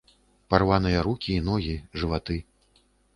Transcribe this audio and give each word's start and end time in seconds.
Парваныя 0.53 1.03
рукі 1.07 1.35
і 1.41 1.43
ногі, 1.49 1.75
жываты. 2.05 2.39